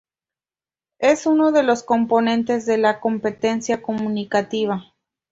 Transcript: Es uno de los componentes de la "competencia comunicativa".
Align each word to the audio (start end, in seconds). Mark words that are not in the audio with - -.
Es 0.97 1.27
uno 1.27 1.51
de 1.51 1.61
los 1.61 1.83
componentes 1.83 2.65
de 2.65 2.79
la 2.79 2.99
"competencia 2.99 3.83
comunicativa". 3.83 4.95